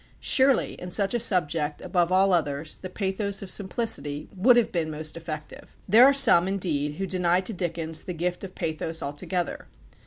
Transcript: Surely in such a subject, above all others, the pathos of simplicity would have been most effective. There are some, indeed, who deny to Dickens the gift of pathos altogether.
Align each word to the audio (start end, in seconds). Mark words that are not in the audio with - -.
Surely 0.19 0.73
in 0.81 0.89
such 0.89 1.13
a 1.13 1.19
subject, 1.19 1.79
above 1.79 2.11
all 2.11 2.33
others, 2.33 2.77
the 2.77 2.89
pathos 2.89 3.43
of 3.43 3.51
simplicity 3.51 4.27
would 4.35 4.57
have 4.57 4.71
been 4.71 4.89
most 4.89 5.15
effective. 5.15 5.77
There 5.87 6.05
are 6.05 6.11
some, 6.11 6.47
indeed, 6.47 6.95
who 6.95 7.05
deny 7.05 7.39
to 7.41 7.53
Dickens 7.53 8.01
the 8.01 8.13
gift 8.15 8.43
of 8.43 8.55
pathos 8.55 9.03
altogether. 9.03 9.67